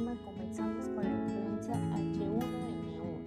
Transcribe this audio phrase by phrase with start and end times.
[0.00, 3.18] comenzamos con la influenza H1N1.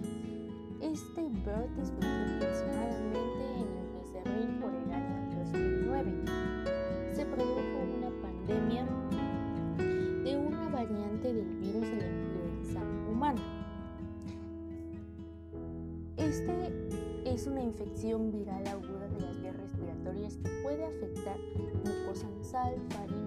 [0.80, 6.10] Este brote surgió aproximadamente en el mes de abril por el año 2009.
[7.14, 8.84] Se produjo una pandemia
[10.76, 13.40] variante del virus de la influenza humana.
[16.18, 16.72] Este
[17.24, 21.38] es una infección viral aguda de las vías respiratorias que puede afectar
[21.82, 23.25] mucosa nasal, faringe,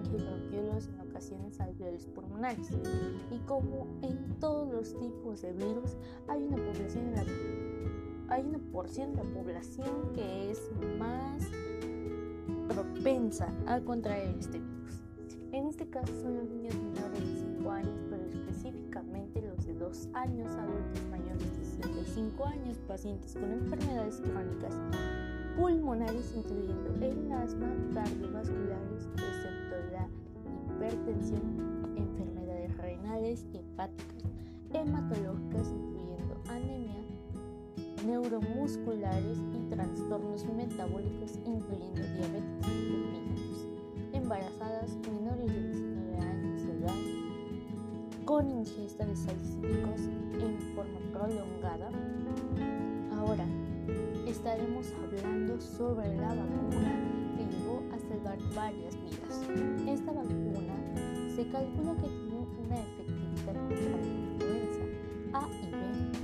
[1.20, 2.70] ocasiones alveolos pulmonares.
[3.30, 5.96] Y como en todos los tipos de virus,
[6.28, 7.12] hay una población
[8.28, 11.42] hay una porción de la población que es más
[12.68, 15.02] propensa a contraer este virus.
[15.52, 20.08] En este caso son los niños menores de 5 años, pero específicamente los de 2
[20.14, 24.74] años, adultos mayores de 65 años, pacientes con enfermedades crónicas
[25.56, 29.59] pulmonares, incluyendo el asma, cardiovasculares, la
[30.90, 34.24] hipertensión, enfermedades renales, hepáticas,
[34.72, 37.02] hematológicas, incluyendo anemia,
[38.06, 43.68] neuromusculares y trastornos metabólicos, incluyendo diabetes mellitus,
[44.12, 44.96] embarazadas,
[48.30, 50.06] con ingesta de salícicos
[50.40, 51.90] en forma prolongada.
[53.18, 53.44] Ahora
[54.24, 56.94] estaremos hablando sobre la vacuna
[57.36, 59.42] que llegó a salvar varias vidas.
[59.88, 60.79] Esta vacuna
[61.40, 64.84] se calcula que tiene una efectividad contra la influenza
[65.32, 65.78] A y B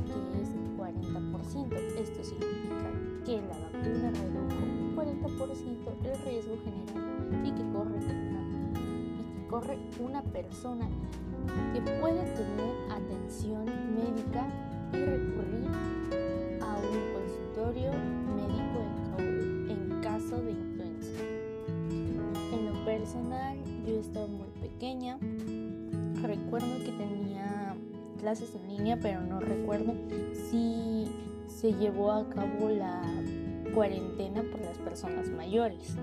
[0.05, 1.73] que es del 40%.
[1.99, 2.91] Esto significa
[3.25, 9.79] que la vacuna redujo un 40% el riesgo general y que corre y que corre
[10.01, 10.87] una persona
[11.73, 14.47] que puede tener atención médica
[14.93, 15.67] y recurrir
[16.61, 17.91] a un consultorio
[18.37, 18.79] médico
[19.71, 21.23] en caso de influenza.
[22.53, 23.57] En lo personal,
[23.87, 24.36] yo estaba muy
[24.77, 25.19] pequeña.
[26.23, 27.75] Recuerdo que tenía
[28.21, 29.95] clases en línea, pero no recuerdo
[30.51, 31.07] si
[31.49, 33.01] se llevó a cabo la
[33.75, 35.97] cuarentena por las personas mayores.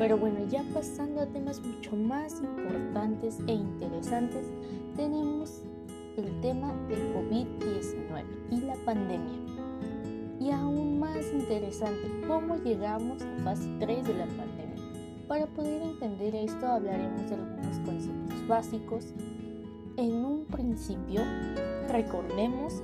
[0.00, 4.48] Pero bueno, ya pasando a temas mucho más importantes e interesantes,
[4.96, 5.62] tenemos
[6.16, 9.38] el tema del COVID-19 y la pandemia.
[10.40, 14.51] Y aún más interesante, cómo llegamos a fase 3 de la pandemia.
[15.28, 19.14] Para poder entender esto hablaremos de algunos conceptos básicos.
[19.96, 21.20] En un principio,
[21.90, 22.82] recordemos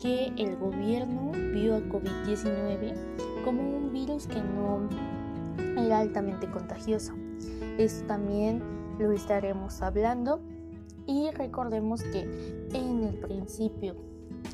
[0.00, 2.94] que el gobierno vio a COVID-19
[3.44, 4.88] como un virus que no
[5.78, 7.12] era altamente contagioso.
[7.78, 8.62] Esto también
[8.98, 10.40] lo estaremos hablando
[11.06, 12.22] y recordemos que
[12.72, 13.94] en el principio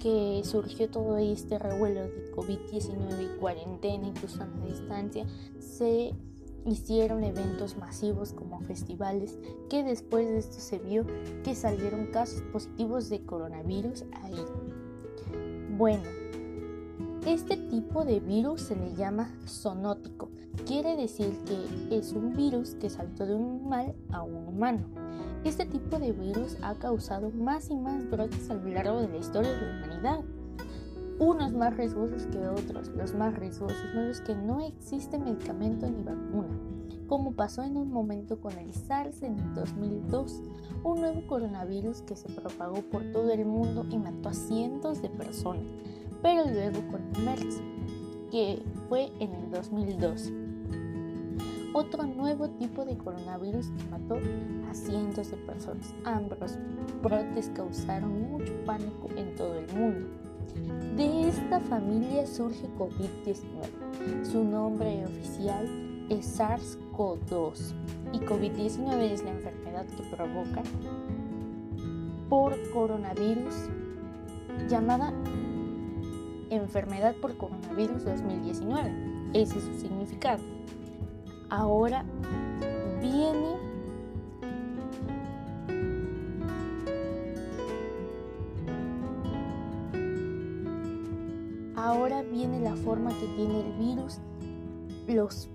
[0.01, 5.25] que surgió todo este revuelo de COVID-19 y cuarentena, incluso a la distancia,
[5.59, 6.13] se
[6.65, 11.07] hicieron eventos masivos como festivales que después de esto se vio
[11.45, 14.45] que salieron casos positivos de coronavirus ahí.
[15.77, 16.05] Bueno,
[17.27, 20.31] este tipo de virus se le llama zoonótico.
[20.67, 24.85] Quiere decir que es un virus que saltó de un animal a un humano.
[25.45, 29.17] Este tipo de virus ha causado más y más brotes a lo largo de la
[29.17, 30.25] historia de la humanidad.
[31.23, 32.89] Unos más riesgosos que otros.
[32.89, 36.59] Los más riesgosos son los que no existe medicamento ni vacuna,
[37.07, 40.43] como pasó en un momento con el SARS en el 2002,
[40.83, 45.11] un nuevo coronavirus que se propagó por todo el mundo y mató a cientos de
[45.11, 45.65] personas
[46.23, 47.61] pero luego con MERS,
[48.31, 50.33] que fue en el 2002.
[51.75, 54.19] Otro nuevo tipo de coronavirus que mató
[54.71, 55.95] a cientos de personas.
[56.05, 56.59] Ambos
[57.03, 60.22] brotes causaron mucho pánico en todo el mundo.
[60.97, 64.25] De esta familia surge COVID-19.
[64.25, 65.67] Su nombre oficial
[66.11, 67.75] es SARS-CoV-2
[68.13, 70.63] y COVID-19 es la enfermedad que provoca
[72.29, 73.55] por coronavirus
[74.69, 75.13] llamada
[76.51, 79.31] enfermedad por coronavirus 2019.
[79.33, 80.43] Ese es su significado.
[81.49, 82.05] Ahora
[83.01, 83.62] viene
[92.85, 94.19] forma que tiene el virus.
[95.09, 95.49] Los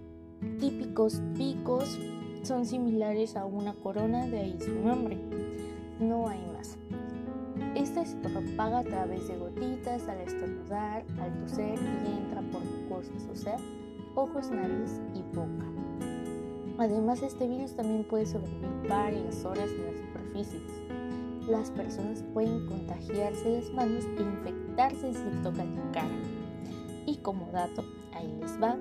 [0.60, 1.98] típicos picos
[2.44, 5.18] son similares a una corona, de ahí su nombre.
[6.00, 6.78] No hay más.
[7.76, 13.28] Esta se propaga a través de gotitas al estornudar, al toser y entra por mucosas,
[13.32, 13.58] o sea,
[14.16, 15.66] ojos, nariz y boca.
[16.78, 20.62] Además, este virus también puede sobrevivir varias horas en las superficies.
[21.48, 26.16] las personas pueden contagiarse las manos e infectarse si tocan la cara.
[27.28, 27.84] Como dato,
[28.14, 28.78] ahí les va,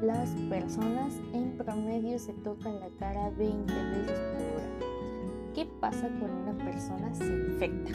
[0.00, 4.70] las personas en promedio se tocan la cara 20 veces por hora.
[5.54, 7.90] ¿Qué pasa cuando una persona se infecta?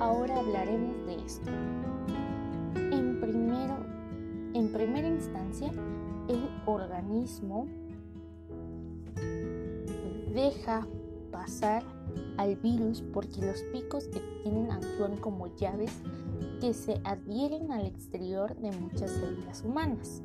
[0.00, 1.48] Ahora hablaremos de esto.
[2.74, 3.76] En, primero,
[4.52, 5.70] en primera instancia,
[6.28, 7.68] el organismo
[10.34, 10.88] deja
[11.30, 11.84] pasar
[12.36, 15.92] al virus porque los picos que tienen actúan como llaves
[16.60, 20.22] que se adhieren al exterior de muchas células humanas.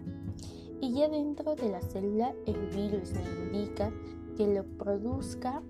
[0.82, 3.92] Y ya dentro de la célula el virus le indica
[4.38, 5.62] que lo produzca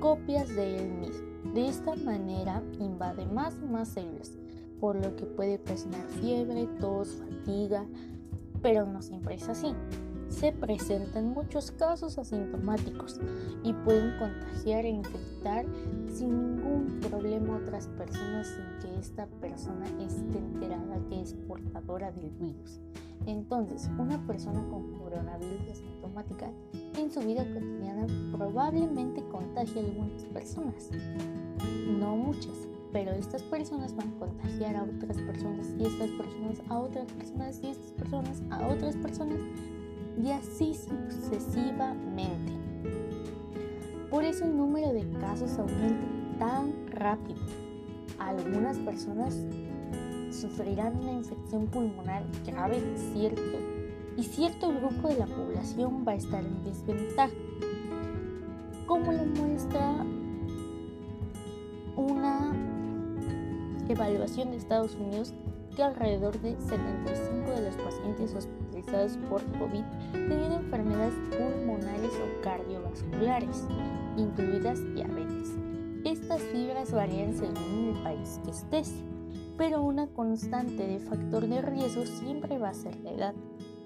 [0.00, 1.28] copias de él mismo.
[1.54, 4.36] De esta manera invade más y más células,
[4.80, 7.86] por lo que puede ocasionar fiebre, tos, fatiga,
[8.60, 9.74] pero no siempre es así
[10.28, 13.20] se presentan muchos casos asintomáticos
[13.64, 15.64] y pueden contagiar e infectar
[16.12, 22.12] sin ningún problema a otras personas sin que esta persona esté enterada que es portadora
[22.12, 22.80] del virus.
[23.26, 26.50] Entonces, una persona con coronavirus asintomática
[26.96, 30.90] en su vida cotidiana probablemente contagie a algunas personas,
[31.98, 36.78] no muchas, pero estas personas van a contagiar a otras personas y estas personas a
[36.78, 39.38] otras personas y estas personas a otras personas
[40.22, 42.52] y así sucesivamente.
[44.10, 46.06] Por eso el número de casos aumenta
[46.38, 47.40] tan rápido.
[48.18, 49.36] Algunas personas
[50.30, 52.82] sufrirán una infección pulmonar grave,
[53.12, 53.42] cierto,
[54.16, 57.34] y cierto grupo de la población va a estar en desventaja,
[58.86, 60.04] como lo muestra
[61.96, 62.52] una
[63.88, 65.34] evaluación de Estados Unidos
[65.76, 68.57] que alrededor de 75 de los pacientes hospitalizados
[69.28, 73.66] por COVID tenían enfermedades pulmonares o cardiovasculares,
[74.16, 75.54] incluidas diabetes.
[76.04, 78.94] Estas fibras varían según el país que estés,
[79.58, 83.34] pero una constante de factor de riesgo siempre va a ser la edad.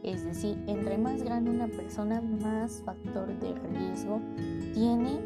[0.04, 4.20] Es decir, entre más grande una persona, más factor de riesgo
[4.72, 5.18] tiene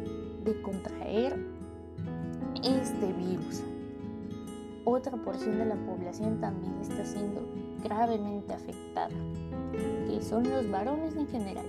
[0.43, 1.37] de contraer
[2.63, 3.63] este virus
[4.89, 7.41] otra porción de la población también está siendo
[7.83, 9.09] gravemente afectada,
[10.07, 11.65] que son los varones en general.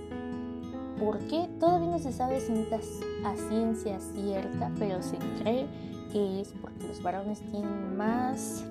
[0.99, 1.47] ¿Por qué?
[1.59, 5.67] Todavía no se sabe a ciencia cierta, pero se cree
[6.11, 8.65] que es porque los varones tienen más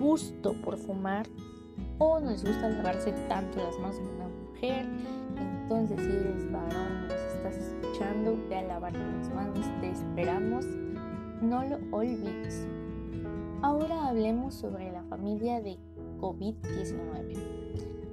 [0.00, 1.26] gusto por fumar
[1.98, 4.86] o no les gusta lavarse tanto las manos como una mujer.
[5.36, 10.66] Entonces, si eres varón, nos estás escuchando, ve a lavarte las manos, te esperamos.
[11.40, 12.66] No lo olvides.
[13.62, 15.78] Ahora hablemos sobre la familia de
[16.20, 17.61] COVID-19.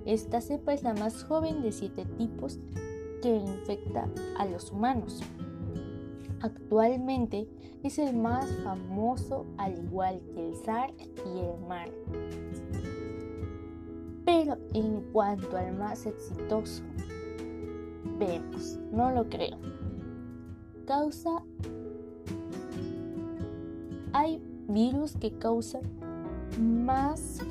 [0.09, 2.57] Esta cepa es la más joven de siete tipos
[3.21, 4.09] que infecta
[4.39, 5.21] a los humanos.
[6.41, 7.47] Actualmente
[7.83, 10.95] es el más famoso al igual que el SARS
[11.27, 11.91] y el MAR.
[14.25, 16.81] Pero en cuanto al más exitoso,
[18.17, 19.59] vemos, no lo creo.
[20.88, 21.44] Causa
[24.13, 25.84] hay virus que causan
[26.60, 27.43] más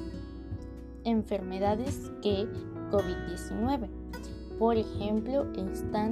[1.09, 2.47] enfermedades que
[2.91, 3.89] COVID-19.
[4.59, 6.11] Por ejemplo, están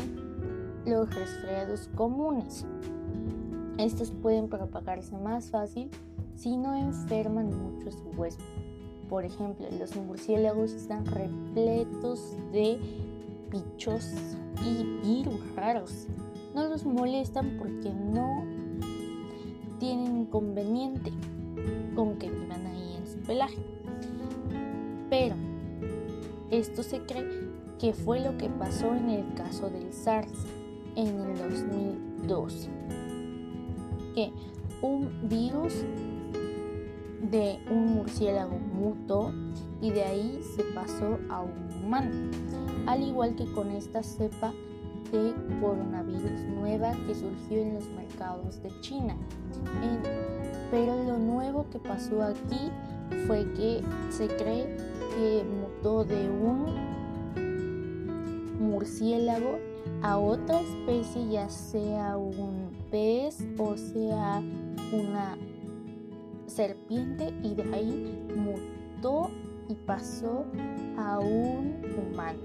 [0.85, 2.65] los resfriados comunes.
[3.79, 5.91] Estos pueden propagarse más fácil
[6.35, 8.45] si no enferman mucho su huésped.
[9.09, 12.79] Por ejemplo, los murciélagos están repletos de
[13.50, 14.05] bichos
[14.65, 16.07] y virus raros.
[16.55, 18.45] No los molestan porque no
[19.79, 21.12] tienen inconveniente
[21.95, 23.75] con que vivan ahí en su pelaje.
[25.18, 25.35] Pero
[26.50, 27.26] esto se cree
[27.78, 30.30] que fue lo que pasó en el caso del SARS
[30.94, 32.68] en el 2002,
[34.14, 34.30] que
[34.82, 35.73] un virus
[37.30, 39.32] de un murciélago mutó
[39.80, 42.11] y de ahí se pasó a un humano,
[42.87, 44.52] al igual que con esta cepa
[45.12, 45.32] de
[45.62, 49.16] coronavirus nueva que surgió en los mercados de China.
[50.70, 52.70] pero lo nuevo que pasó aquí
[53.26, 56.66] fue que se cree que mutó de un
[58.61, 59.58] murciélago
[60.02, 64.42] a otra especie, ya sea un pez o sea
[64.92, 65.38] una
[66.46, 69.30] serpiente, y de ahí mutó
[69.68, 70.44] y pasó
[70.99, 72.38] a un humano.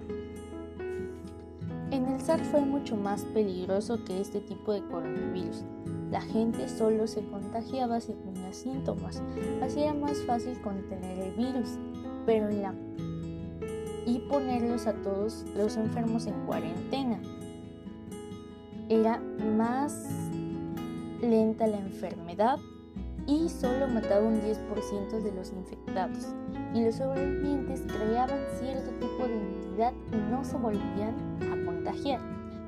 [1.91, 5.65] En el SARS fue mucho más peligroso que este tipo de coronavirus.
[6.09, 9.21] La gente solo se contagiaba si tenía síntomas,
[9.61, 11.77] así era más fácil contener el virus,
[12.25, 12.49] pero
[14.05, 17.19] y ponerlos a todos los enfermos en cuarentena.
[18.89, 19.21] Era
[19.57, 20.09] más
[21.21, 22.59] lenta la enfermedad
[23.27, 26.33] y solo mataba un 10% de los infectados.
[26.73, 31.15] Y los sobrevivientes creaban cierto tipo de inmunidad y no se volvían
[31.51, 32.19] a contagiar.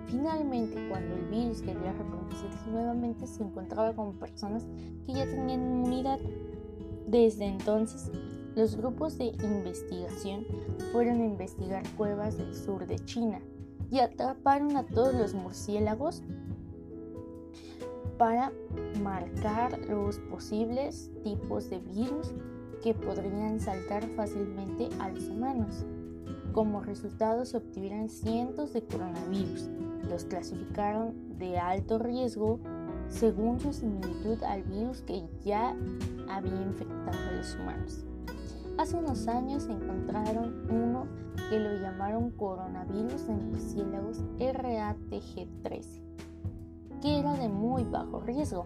[0.08, 4.66] Finalmente, cuando el virus quería reproducirse nuevamente, se encontraba con personas
[5.06, 6.20] que ya tenían inmunidad.
[7.08, 8.12] Desde entonces,
[8.56, 10.46] los grupos de investigación
[10.92, 13.40] fueron a investigar cuevas del sur de China
[13.90, 16.22] y atraparon a todos los murciélagos
[18.18, 18.52] para
[19.02, 22.34] marcar los posibles tipos de virus
[22.84, 25.86] que podrían saltar fácilmente a los humanos.
[26.52, 29.70] Como resultado se obtuvieron cientos de coronavirus.
[30.08, 32.60] Los clasificaron de alto riesgo
[33.08, 35.76] según su similitud al virus que ya
[36.30, 38.06] había infectado a los humanos.
[38.78, 41.08] Hace unos años encontraron uno
[41.50, 46.04] que lo llamaron coronavirus de murciélagos RATG13
[47.04, 48.64] que era de muy bajo riesgo.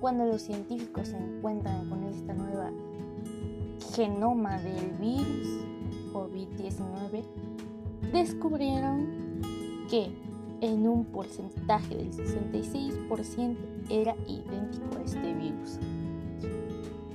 [0.00, 2.72] Cuando los científicos se encuentran con esta nueva
[3.94, 5.46] genoma del virus
[6.12, 7.22] COVID-19,
[8.12, 9.40] descubrieron
[9.88, 10.10] que
[10.60, 13.56] en un porcentaje del 66%
[13.88, 15.78] era idéntico a este virus.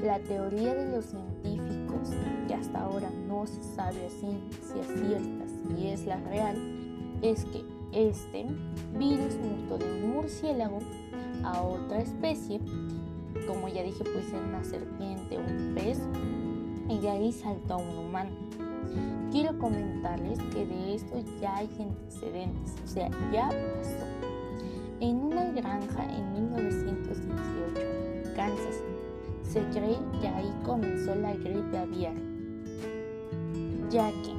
[0.02, 1.73] La teoría de los científicos,
[2.48, 6.56] que hasta ahora no se sabe a ciencia cierta si es la real,
[7.22, 8.46] es que este
[8.98, 10.80] virus mutó de un murciélago
[11.44, 12.60] a otra especie,
[13.48, 16.00] como ya dije, pues ser una serpiente, un pez,
[16.90, 18.32] y de ahí saltó a un humano.
[19.32, 24.06] Quiero comentarles que de esto ya hay antecedentes, o sea, ya pasó.
[25.00, 28.84] En una granja en 1918, Kansas,
[29.54, 32.16] se cree que ahí comenzó la gripe aviar,
[33.92, 34.34] ya que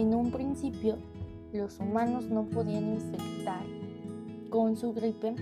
[0.00, 0.96] en un principio
[1.52, 3.62] los humanos no podían infectar
[4.48, 5.34] con su gripe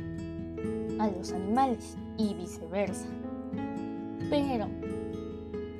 [0.99, 3.07] a los animales y viceversa.
[4.29, 4.67] Pero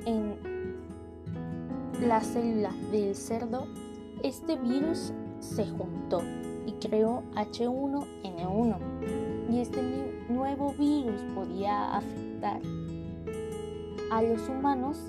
[0.05, 0.35] en
[2.07, 3.67] la célula del cerdo,
[4.23, 6.21] este virus se juntó
[6.65, 8.77] y creó H1N1.
[9.51, 9.81] Y este
[10.29, 12.61] nuevo virus podía afectar
[14.11, 14.99] a los humanos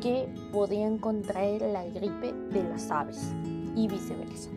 [0.00, 3.32] que podían contraer la gripe de las aves
[3.74, 4.50] y viceversa.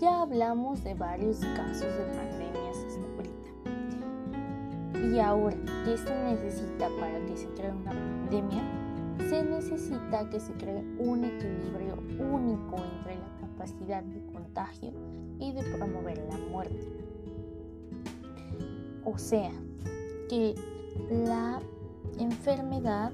[0.00, 2.76] Ya hablamos de varios casos de pandemias
[3.16, 3.50] ahorita.
[5.08, 8.62] Y ahora, ¿qué se necesita para que se cree una pandemia?
[9.28, 14.92] Se necesita que se cree un equilibrio único entre la capacidad de contagio
[15.38, 16.86] y de promover la muerte.
[19.04, 19.50] O sea,
[20.28, 20.54] que
[21.10, 21.60] la
[22.18, 23.12] enfermedad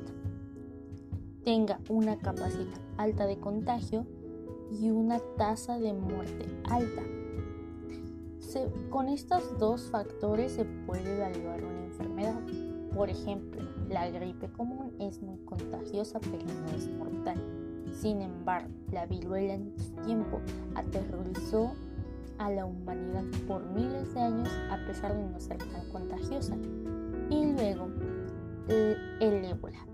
[1.44, 4.04] tenga una capacidad alta de contagio
[4.80, 7.02] y una tasa de muerte alta.
[8.90, 12.40] con estos dos factores se puede evaluar una enfermedad.
[12.94, 17.36] Por ejemplo, la gripe común es muy contagiosa pero no es mortal.
[17.92, 20.40] Sin embargo, la viruela en su tiempo
[20.74, 21.72] aterrorizó
[22.38, 26.56] a la humanidad por miles de años a pesar de no ser tan contagiosa.
[27.30, 27.88] Y luego,
[28.68, 29.86] el, ébola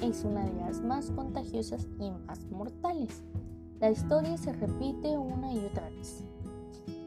[0.00, 3.22] es una de las más contagiosas y más mortales.
[3.80, 6.24] La historia se repite una y otra vez.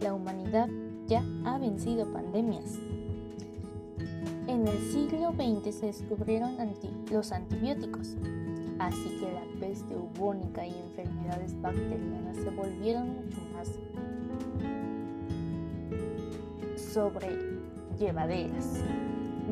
[0.02, 0.70] La humanidad
[1.08, 2.80] ya ha vencido pandemias.
[4.48, 6.58] En el siglo XX se descubrieron
[7.12, 8.16] los antibióticos,
[8.80, 13.70] así que la peste bubónica y enfermedades bacterianas se volvieron mucho más
[16.94, 18.82] sobrellevaderas,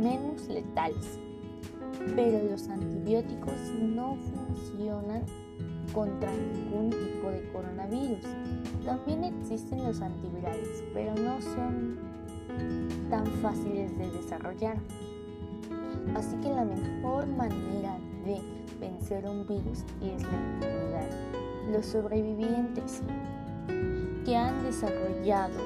[0.01, 1.19] menos letales.
[2.13, 5.23] Pero los antibióticos no funcionan
[5.93, 8.23] contra ningún tipo de coronavirus.
[8.85, 11.97] También existen los antivirales, pero no son
[13.09, 14.77] tan fáciles de desarrollar.
[16.15, 18.39] Así que la mejor manera de
[18.79, 21.09] vencer un virus es la inmunidad.
[21.71, 23.01] Los sobrevivientes
[24.25, 25.59] que han desarrollado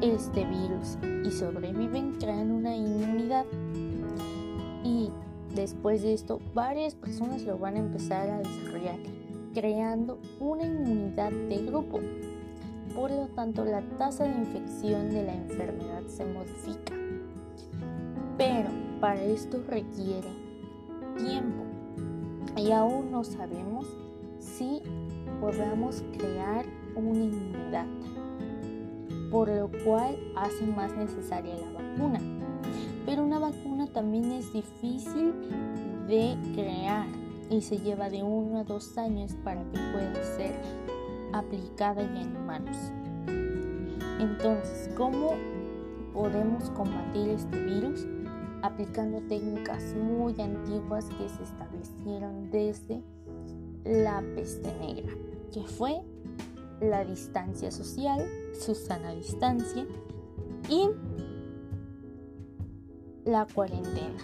[0.00, 3.44] este virus y sobreviven crean una inmunidad
[5.54, 8.98] Después de esto, varias personas lo van a empezar a desarrollar,
[9.52, 12.00] creando una inmunidad de grupo.
[12.92, 16.94] Por lo tanto, la tasa de infección de la enfermedad se modifica.
[18.36, 18.68] Pero
[19.00, 20.28] para esto requiere
[21.16, 21.62] tiempo
[22.56, 23.86] y aún no sabemos
[24.40, 24.82] si
[25.40, 27.86] podamos crear una inmunidad,
[29.30, 32.33] por lo cual hace más necesaria la vacuna.
[33.94, 35.32] También es difícil
[36.08, 37.06] de crear
[37.48, 40.54] y se lleva de uno a dos años para que pueda ser
[41.32, 42.76] aplicada en humanos.
[44.18, 45.34] Entonces, ¿cómo
[46.12, 48.06] podemos combatir este virus
[48.62, 53.02] aplicando técnicas muy antiguas que se establecieron desde
[53.84, 55.12] la peste negra,
[55.52, 56.00] que fue
[56.80, 58.24] la distancia social,
[58.58, 59.86] su sana distancia
[60.68, 60.88] y
[63.24, 64.18] la cuarentena.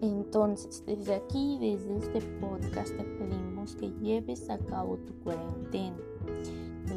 [0.00, 5.96] Entonces, desde aquí, desde este podcast, te pedimos que lleves a cabo tu cuarentena.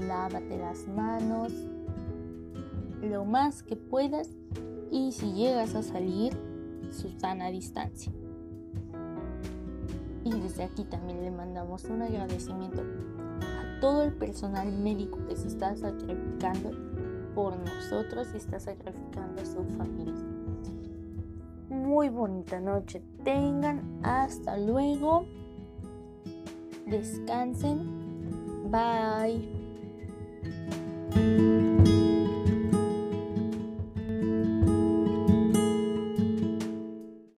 [0.08, 1.52] Lávate las manos
[3.02, 4.30] lo más que puedas
[4.92, 6.34] y si llegas a salir,
[6.92, 8.12] su sana distancia.
[10.24, 15.50] Y desde aquí también le mandamos un agradecimiento a todo el personal médico que se
[15.50, 16.72] está sacrificando
[17.36, 20.33] por nosotros y está sacrificando a su familia.
[21.94, 23.04] Muy bonita noche.
[23.24, 25.28] Tengan hasta luego.
[26.88, 28.72] Descansen.
[28.72, 29.63] Bye.